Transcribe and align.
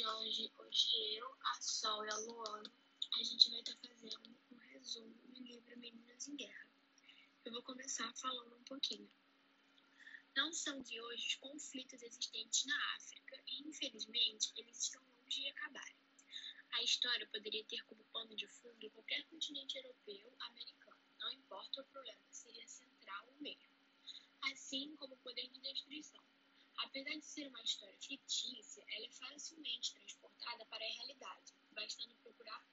Jorge, 0.00 0.52
hoje 0.58 1.16
eu, 1.16 1.26
a 1.42 1.60
Sol 1.60 2.06
e 2.06 2.08
a 2.08 2.16
Luana, 2.18 2.72
a 3.14 3.22
gente 3.24 3.50
vai 3.50 3.58
estar 3.58 3.76
fazendo 3.78 4.38
um 4.52 4.56
resumo 4.56 5.12
do 5.26 5.42
livro 5.42 5.76
Meninas 5.76 6.28
em 6.28 6.36
Guerra. 6.36 6.70
Eu 7.44 7.50
vou 7.50 7.64
começar 7.64 8.08
falando 8.14 8.54
um 8.54 8.62
pouquinho. 8.62 9.10
Não 10.36 10.52
são 10.52 10.80
de 10.82 11.00
hoje 11.00 11.26
os 11.26 11.34
conflitos 11.34 12.00
existentes 12.00 12.64
na 12.66 12.94
África 12.94 13.42
e, 13.48 13.68
infelizmente, 13.68 14.52
eles 14.56 14.84
estão 14.84 15.02
longe 15.02 15.42
de 15.42 15.48
acabarem. 15.48 15.96
A 16.74 16.82
história 16.84 17.26
poderia 17.26 17.64
ter 17.64 17.84
como 17.86 18.04
pano 18.12 18.36
de 18.36 18.46
fundo 18.46 18.90
qualquer 18.92 19.24
continente 19.24 19.78
europeu, 19.78 20.32
americano, 20.38 21.02
não 21.18 21.32
importa 21.32 21.80
o 21.80 21.86
problema, 21.86 22.22
seria 22.30 22.68
central 22.68 23.26
ou 23.30 23.40
mesmo, 23.40 23.74
assim 24.52 24.94
como 24.94 25.14
o 25.14 25.18
poder 25.18 25.48
de 25.48 25.58
destruição. 25.58 26.22
Apesar 26.78 27.10
de 27.10 27.26
ser 27.26 27.48
uma 27.48 27.62
história 27.62 27.98
fictícia, 27.98 28.84
ela 28.88 29.06
é 29.06 29.10
facilmente 29.10 29.94
transportada 29.94 30.64
para 30.66 30.84
a 30.84 30.88
realidade. 30.88 31.52
Bastando 31.72 32.14
procurar 32.16 32.64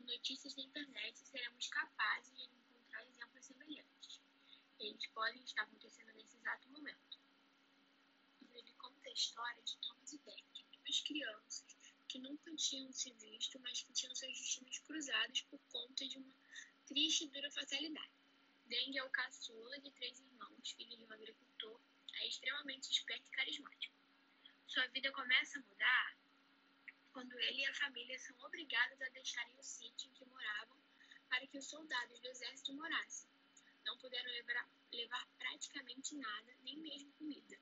notícias 0.00 0.56
na 0.56 0.62
internet, 0.64 1.18
seremos 1.18 1.68
capazes 1.68 2.36
de 2.36 2.44
encontrar 2.44 3.04
exemplos 3.06 3.44
semelhantes. 3.46 4.20
Eles 4.78 5.06
podem 5.08 5.42
estar 5.42 5.62
acontecendo 5.62 6.12
nesse 6.14 6.36
exato 6.36 6.68
momento. 6.68 7.18
Ele 8.52 8.72
conta 8.74 9.08
a 9.08 9.12
história 9.12 9.62
de 9.62 9.76
Thomas 9.78 10.12
e 10.12 10.18
Beck, 10.18 10.64
duas 10.72 11.00
crianças 11.00 11.76
que 12.08 12.18
nunca 12.18 12.54
tinham 12.56 12.92
se 12.92 13.10
visto, 13.12 13.58
mas 13.60 13.82
que 13.82 13.92
tinham 13.92 14.14
seus 14.14 14.38
destinos 14.38 14.78
cruzados 14.80 15.42
por 15.42 15.60
conta 15.70 16.06
de 16.06 16.18
uma 16.18 16.34
triste 16.86 17.24
e 17.24 17.28
dura 17.28 17.50
fatalidade. 17.50 18.12
Deng 18.66 18.96
é 18.96 19.04
o 19.04 19.10
caçula 19.10 19.80
de 19.80 19.90
três 19.92 20.20
irmãos, 20.20 20.70
filho 20.72 20.96
de 20.96 21.04
um 21.04 21.12
agricultor 21.12 21.53
é 22.24 22.26
extremamente 22.26 22.90
esperto 22.90 23.28
e 23.28 23.36
carismático. 23.36 23.94
Sua 24.66 24.86
vida 24.88 25.12
começa 25.12 25.58
a 25.58 25.62
mudar 25.62 26.16
quando 27.12 27.38
ele 27.38 27.60
e 27.60 27.66
a 27.66 27.74
família 27.74 28.18
são 28.18 28.34
obrigados 28.40 29.00
a 29.02 29.08
deixarem 29.10 29.54
o 29.58 29.62
sítio 29.62 30.08
em 30.08 30.14
que 30.14 30.24
moravam 30.24 30.78
para 31.28 31.46
que 31.46 31.58
os 31.58 31.68
soldados 31.68 32.18
do 32.20 32.28
exército 32.28 32.72
morassem. 32.72 33.28
Não 33.84 33.98
puderam 33.98 34.30
levar, 34.30 34.66
levar 34.90 35.28
praticamente 35.38 36.16
nada, 36.16 36.56
nem 36.62 36.78
mesmo 36.78 37.12
comida. 37.12 37.58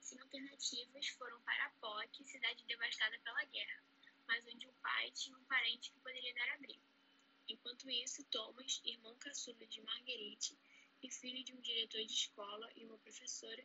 Sem 0.00 0.20
alternativas, 0.20 1.08
foram 1.10 1.40
para 1.42 1.70
Poc, 1.80 2.24
cidade 2.24 2.64
devastada 2.64 3.16
pela 3.20 3.44
guerra, 3.44 3.84
mas 4.26 4.44
onde 4.48 4.66
o 4.66 4.72
pai 4.82 5.12
tinha 5.12 5.38
um 5.38 5.44
parente 5.44 5.92
que 5.92 6.00
poderia 6.00 6.34
dar 6.34 6.54
abrigo. 6.54 6.82
Enquanto 7.46 7.88
isso, 7.88 8.24
Thomas, 8.24 8.82
irmão 8.84 9.16
caçula 9.18 9.64
de 9.68 9.80
Marguerite, 9.82 10.58
e 11.00 11.10
filho 11.10 11.44
de 11.44 11.52
um 11.52 11.60
diretor 11.60 12.02
de 12.04 12.12
escola 12.12 12.72
e 12.74 12.84
uma 12.84 12.98
professora, 12.98 13.62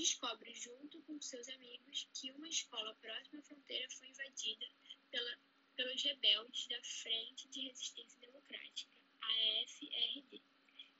descobre, 0.00 0.54
junto 0.54 1.00
com 1.02 1.18
seus 1.20 1.48
amigos, 1.48 2.06
que 2.12 2.30
uma 2.32 2.48
escola 2.48 2.94
próxima 2.96 3.38
à 3.38 3.42
fronteira 3.42 3.88
foi 3.90 4.08
invadida 4.08 4.66
pela, 5.10 5.38
pelos 5.74 6.02
rebeldes 6.02 6.66
da 6.68 6.82
Frente 6.82 7.48
de 7.48 7.60
Resistência 7.68 8.20
Democrática, 8.20 8.92
FRD, 9.66 10.42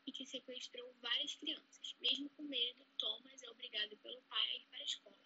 e 0.07 0.13
que 0.13 0.25
sequestrou 0.25 0.91
várias 0.95 1.35
crianças. 1.35 1.95
Mesmo 2.01 2.31
com 2.31 2.43
medo, 2.45 2.87
Thomas 2.97 3.43
é 3.43 3.51
obrigado 3.51 3.97
pelo 3.99 4.21
pai 4.23 4.49
a 4.49 4.57
ir 4.57 4.67
para 4.67 4.81
a 4.81 4.85
escola, 4.85 5.19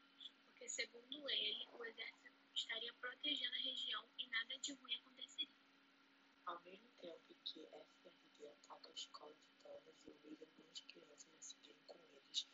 porque, 0.47 0.69
segundo 0.69 1.31
ele, 1.31 1.67
o 1.73 1.85
exército 1.85 2.31
estaria 2.55 2.93
protegendo 2.95 3.55
a 3.55 3.61
região 3.61 4.05
e 4.19 4.27
nada 4.27 4.59
de 4.59 4.73
ruim 4.73 4.95
aconteceria. 4.97 5.49
Ao 6.47 6.61
mesmo 6.63 6.91
tempo 7.01 7.37
que 7.45 7.67
a 7.67 7.85
FRD 8.03 8.49
ataca 8.49 8.89
a 8.89 8.93
escola 8.93 9.35
de 9.35 9.63
Thomas 9.63 9.97
e 10.05 10.11
obriga 10.11 10.45
algumas 10.45 10.81
crianças 10.81 11.35
a 11.35 11.41
seguirem 11.41 11.83
com 11.87 11.99
eles, 12.17 12.47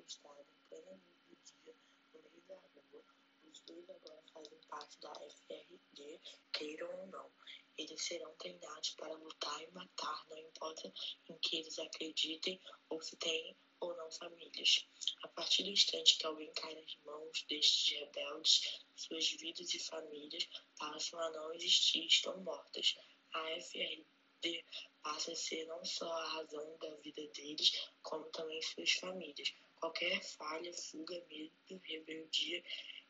Sequestrado 0.00 0.46
em 0.48 0.68
plena 0.70 0.92
luz 0.92 1.20
do 1.28 1.36
dia 1.62 1.76
no 2.14 2.22
meio 2.22 2.42
da 2.48 2.54
rua. 2.54 3.04
Os 3.44 3.60
dois 3.64 3.90
agora 3.90 4.22
fazem 4.32 4.58
parte 4.66 4.98
da 4.98 5.12
FRD, 5.12 6.20
queiram 6.54 7.00
ou 7.00 7.06
não. 7.08 7.30
Eles 7.76 8.02
serão 8.02 8.34
treinados 8.36 8.90
para 8.92 9.12
lutar 9.12 9.62
e 9.62 9.70
matar, 9.72 10.26
não 10.30 10.38
importa 10.38 10.90
em 11.28 11.36
que 11.36 11.58
eles 11.58 11.78
acreditem 11.78 12.58
ou 12.88 13.02
se 13.02 13.14
têm 13.16 13.54
ou 13.78 13.94
não 13.94 14.10
famílias. 14.10 14.88
A 15.22 15.28
partir 15.28 15.64
do 15.64 15.68
instante 15.68 16.16
que 16.16 16.24
alguém 16.24 16.50
cai 16.54 16.74
nas 16.76 16.96
mãos 17.04 17.44
destes 17.46 17.98
rebeldes, 17.98 18.80
suas 18.96 19.30
vidas 19.32 19.74
e 19.74 19.78
famílias 19.80 20.48
passam 20.78 21.20
a 21.20 21.30
não 21.30 21.52
existir 21.52 22.04
e 22.04 22.06
estão 22.06 22.40
mortas. 22.40 22.96
A 23.34 23.50
FRD 23.60 24.64
passa 25.02 25.32
a 25.32 25.36
ser 25.36 25.66
não 25.66 25.84
só 25.84 26.10
a 26.10 26.28
razão 26.30 26.78
da 26.78 26.94
vida 26.96 27.26
deles, 27.34 27.90
como 28.02 28.24
também 28.30 28.62
suas 28.62 28.92
famílias. 28.92 29.52
Qualquer 29.80 30.22
falha, 30.22 30.72
fuga, 30.74 31.24
medo, 31.28 31.80
rebeldia 31.84 32.62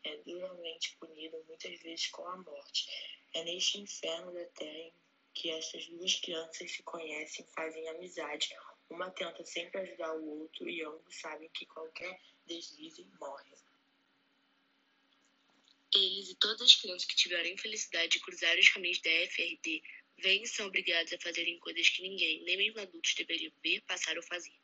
é 0.04 0.16
duramente 0.18 0.96
punido, 0.98 1.44
muitas 1.48 1.80
vezes 1.80 2.06
com 2.08 2.26
a 2.26 2.36
morte. 2.36 2.88
É 3.34 3.42
neste 3.42 3.80
inferno 3.80 4.32
da 4.32 4.44
terra 4.46 4.92
que 5.34 5.50
essas 5.50 5.86
duas 5.88 6.14
crianças 6.20 6.70
se 6.70 6.82
conhecem, 6.84 7.44
fazem 7.54 7.88
amizade. 7.88 8.54
Uma 8.88 9.10
tenta 9.10 9.44
sempre 9.44 9.80
ajudar 9.80 10.14
o 10.14 10.42
outro 10.42 10.68
e 10.68 10.82
ambos 10.82 11.20
sabem 11.20 11.48
que 11.50 11.66
qualquer 11.66 12.20
deslize 12.46 13.04
morre. 13.20 13.52
Eles 15.92 16.30
e 16.30 16.34
todas 16.36 16.62
as 16.62 16.76
crianças 16.76 17.04
que 17.04 17.16
tiveram 17.16 17.48
a 17.48 17.52
infelicidade 17.52 18.12
de 18.12 18.20
cruzar 18.20 18.56
os 18.56 18.68
caminhos 18.68 19.00
da 19.00 19.10
FRD 19.10 19.82
vêm 20.18 20.42
e 20.42 20.46
são 20.46 20.66
obrigados 20.66 21.12
a 21.12 21.18
fazerem 21.18 21.58
coisas 21.58 21.88
que 21.88 22.02
ninguém, 22.02 22.44
nem 22.44 22.56
mesmo 22.56 22.80
adultos, 22.80 23.14
deveriam 23.14 23.52
ver, 23.62 23.80
passar 23.82 24.16
ou 24.16 24.22
fazer. 24.22 24.54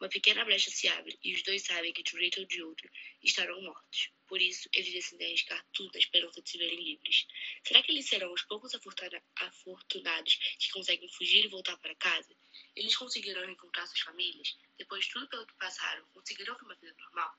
Uma 0.00 0.08
pequena 0.08 0.46
brecha 0.46 0.70
se 0.70 0.88
abre 0.88 1.18
e 1.22 1.34
os 1.34 1.42
dois 1.42 1.62
sabem 1.62 1.92
que 1.92 2.02
de 2.02 2.16
um 2.16 2.18
jeito 2.18 2.40
ou 2.40 2.46
de 2.46 2.62
outro 2.62 2.90
estarão 3.22 3.60
mortos. 3.60 4.10
Por 4.26 4.40
isso, 4.40 4.66
eles 4.72 4.90
decidem 4.90 5.26
arriscar 5.26 5.62
tudo 5.74 5.92
na 5.92 5.98
esperança 5.98 6.40
de 6.40 6.48
se 6.48 6.56
verem 6.56 6.82
livres. 6.82 7.26
Será 7.62 7.82
que 7.82 7.92
eles 7.92 8.08
serão 8.08 8.32
os 8.32 8.40
poucos 8.44 8.72
afortunados 8.74 10.56
que 10.58 10.70
conseguem 10.70 11.06
fugir 11.10 11.44
e 11.44 11.48
voltar 11.48 11.76
para 11.76 11.94
casa? 11.96 12.34
Eles 12.74 12.96
conseguirão 12.96 13.50
encontrar 13.50 13.86
suas 13.86 14.00
famílias? 14.00 14.56
Depois 14.78 15.04
de 15.04 15.10
tudo 15.10 15.28
pelo 15.28 15.46
que 15.46 15.54
passaram, 15.56 16.08
conseguirão 16.14 16.54
ter 16.56 16.64
uma 16.64 16.76
vida 16.76 16.96
normal? 16.98 17.36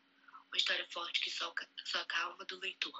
Uma 0.48 0.58
história 0.58 0.86
forte 0.92 1.20
que 1.20 1.32
soca, 1.32 1.68
soca 1.84 2.16
a 2.16 2.24
alma 2.26 2.46
do 2.46 2.60
leitor. 2.60 2.94